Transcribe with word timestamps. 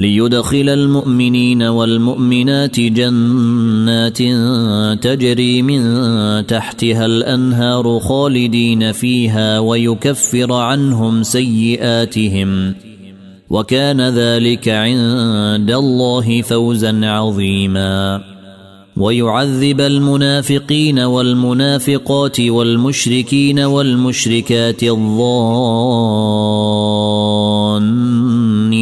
ليدخل 0.00 0.68
المؤمنين 0.68 1.62
والمؤمنات 1.62 2.80
جنات 2.80 4.18
تجري 5.02 5.62
من 5.62 5.82
تحتها 6.46 7.06
الأنهار 7.06 7.98
خالدين 8.00 8.92
فيها 8.92 9.58
ويكفر 9.58 10.52
عنهم 10.52 11.22
سيئاتهم 11.22 12.74
وكان 13.50 14.00
ذلك 14.00 14.68
عند 14.68 15.70
الله 15.70 16.42
فوزا 16.42 17.06
عظيما. 17.06 18.20
ويعذب 18.96 19.80
المنافقين 19.80 20.98
والمنافقات 20.98 22.40
والمشركين 22.40 23.60
والمشركات 23.60 24.84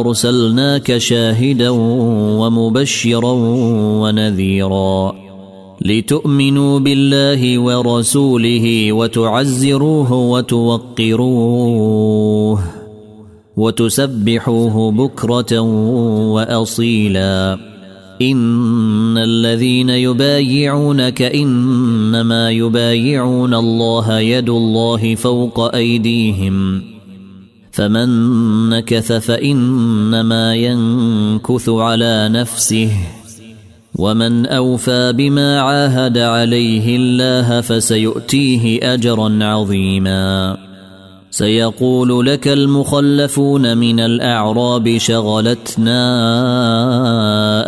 ارسلناك 0.00 0.98
شاهدا 0.98 1.70
ومبشرا 2.40 3.32
ونذيرا 4.02 5.14
لتؤمنوا 5.80 6.78
بالله 6.78 7.58
ورسوله 7.58 8.92
وتعزروه 8.92 10.12
وتوقروه 10.12 11.80
وتسبحوه 13.56 14.90
بكرة 14.90 15.60
وأصيلا 16.30 17.58
إن 18.22 19.18
الذين 19.18 19.90
يبايعونك 19.90 21.22
إنما 21.22 22.50
يبايعون 22.50 23.54
الله 23.54 24.18
يد 24.18 24.50
الله 24.50 25.14
فوق 25.14 25.74
أيديهم 25.74 26.82
فمن 27.80 28.08
نكث 28.68 29.12
فإنما 29.12 30.54
ينكث 30.54 31.68
على 31.68 32.28
نفسه. 32.28 32.90
ومن 33.94 34.46
أوفى 34.46 35.12
بما 35.12 35.60
عاهد 35.60 36.18
عليه 36.18 36.96
الله 36.96 37.60
فسيؤتيه 37.60 38.94
أجرا 38.94 39.44
عظيما. 39.44 40.56
سيقول 41.30 42.26
لك 42.26 42.48
المخلفون 42.48 43.78
من 43.78 44.00
الأعراب 44.00 44.98
شغلتنا 44.98 46.04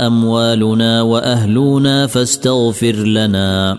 أموالنا 0.07 1.03
وأهلنا 1.03 2.07
فاستغفر 2.07 2.93
لنا. 2.93 3.79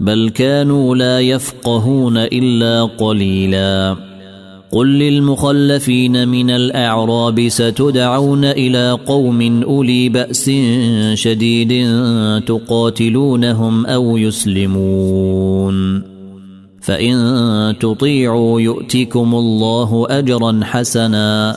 بل 0.00 0.28
كانوا 0.28 0.96
لا 0.96 1.20
يفقهون 1.20 2.16
إلا 2.16 2.84
قليلا. 2.84 3.96
قل 4.72 4.98
للمخلفين 4.98 6.28
من 6.28 6.50
الأعراب 6.50 7.48
ستدعون 7.48 8.44
إلى 8.44 8.98
قوم 9.06 9.62
أولي 9.62 10.08
بأس 10.08 10.50
شديد 11.14 11.90
تقاتلونهم 12.46 13.86
أو 13.86 14.16
يسلمون. 14.16 16.02
فإن 16.80 17.74
تطيعوا 17.80 18.60
يؤتكم 18.60 19.34
الله 19.34 20.06
أجرا 20.10 20.60
حسنا. 20.62 21.56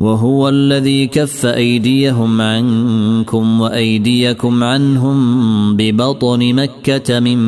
وهو 0.00 0.48
الذي 0.48 1.06
كف 1.06 1.46
أيديهم 1.46 2.40
عنكم 2.40 3.60
وأيديكم 3.60 4.64
عنهم 4.64 5.76
ببطن 5.76 6.54
مكة 6.54 7.20
من 7.20 7.40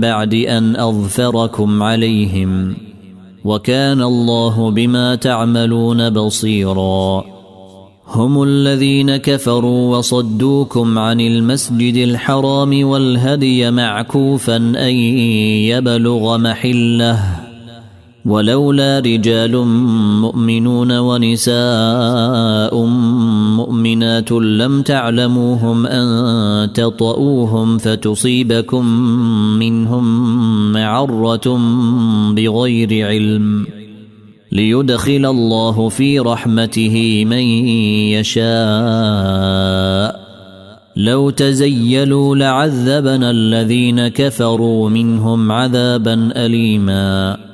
بعد 0.00 0.34
أن 0.34 0.76
أظفركم 0.76 1.82
عليهم 1.82 2.74
وكان 3.44 4.02
الله 4.02 4.70
بما 4.70 5.14
تعملون 5.14 6.10
بصيرا. 6.10 7.24
هم 8.08 8.42
الذين 8.42 9.16
كفروا 9.16 9.96
وصدوكم 9.96 10.98
عن 10.98 11.20
المسجد 11.20 11.96
الحرام 11.96 12.86
والهدي 12.86 13.70
معكوفا 13.70 14.56
أن 14.56 14.94
يبلغ 15.70 16.38
محلة 16.38 17.43
ولولا 18.24 18.98
رجال 18.98 19.56
مؤمنون 20.20 20.98
ونساء 20.98 22.84
مؤمنات 23.56 24.32
لم 24.32 24.82
تعلموهم 24.82 25.86
أن 25.86 26.72
تطئوهم 26.72 27.78
فتصيبكم 27.78 28.86
منهم 29.58 30.04
معرة 30.72 31.60
بغير 32.32 33.06
علم 33.06 33.66
ليدخل 34.52 35.26
الله 35.26 35.88
في 35.88 36.18
رحمته 36.18 37.24
من 37.24 37.44
يشاء 38.16 40.24
لو 40.96 41.30
تزيلوا 41.30 42.36
لعذبنا 42.36 43.30
الذين 43.30 44.08
كفروا 44.08 44.90
منهم 44.90 45.52
عذابا 45.52 46.32
أليما 46.36 47.53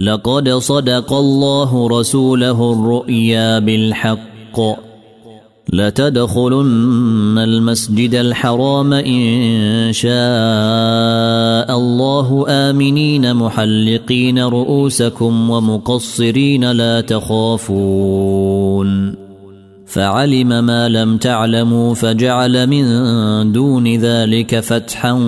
لقد 0.00 0.48
صدق 0.48 1.12
الله 1.12 1.88
رسوله 1.88 2.72
الرؤيا 2.72 3.58
بالحق. 3.58 4.60
لتدخلن 5.72 7.38
المسجد 7.38 8.14
الحرام 8.14 8.92
إن 8.92 9.92
شاء 9.92 11.78
الله. 11.78 12.44
آمنين 12.48 13.34
محلقين 13.34 14.38
رؤوسكم 14.38 15.50
ومقصرين 15.50 16.70
لا 16.70 17.00
تخافون. 17.00 19.14
فعلم 19.86 20.64
ما 20.64 20.88
لم 20.88 21.16
تعلموا 21.16 21.94
فجعل 21.94 22.66
من 22.66 22.84
دون 23.52 23.96
ذلك 23.96 24.60
فتحا 24.60 25.18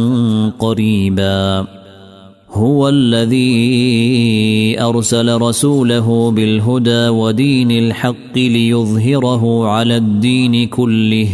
قريبا. 0.58 1.66
هو 2.52 2.88
الذي 2.88 3.50
أرسل 4.80 5.40
رسوله 5.40 6.30
بالهدى 6.30 7.09
ودين 7.09 7.71
الحق 7.71 8.37
ليظهره 8.37 9.68
على 9.68 9.97
الدين 9.97 10.68
كله 10.68 11.28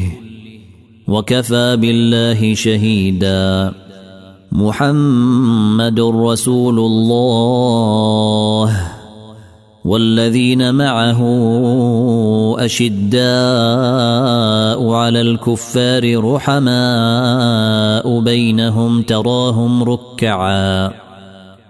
وكفى 1.08 1.76
بالله 1.76 2.54
شهيدا. 2.54 3.72
محمد 4.52 6.00
رسول 6.00 6.78
الله 6.78 8.76
والذين 9.84 10.74
معه 10.74 11.20
أشداء 12.58 13.18
على 14.90 15.20
الكفار 15.20 16.32
رحماء 16.34 18.20
بينهم 18.20 19.02
تراهم 19.02 19.82
ركعا. 19.82 21.07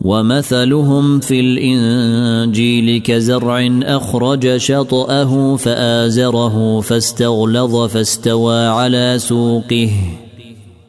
ومثلهم 0.00 1.20
في 1.20 1.40
الإنجيل 1.40 3.00
كزرع 3.00 3.68
أخرج 3.82 4.56
شطأه 4.56 5.56
فآزره 5.56 6.80
فاستغلظ 6.80 7.86
فاستوى 7.86 8.66
على 8.66 9.14
سوقه 9.18 9.90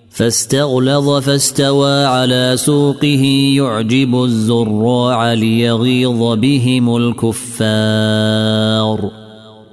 فاستغلظ 0.10 1.10
فاستوى 1.10 2.06
على 2.06 2.54
سوقه 2.56 3.54
يعجب 3.56 4.24
الزراع 4.24 5.34
ليغيظ 5.34 6.34
بهم 6.34 6.98
الكفار 6.98 9.12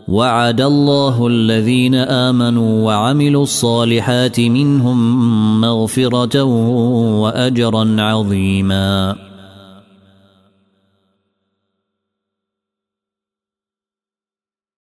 وعد 0.08 0.60
الله 0.60 1.26
الذين 1.26 1.94
آمنوا 1.94 2.86
وعملوا 2.86 3.42
الصالحات 3.42 4.40
منهم 4.40 5.60
مغفرة 5.60 6.42
وأجرا 7.22 7.96
عظيما 7.98 9.27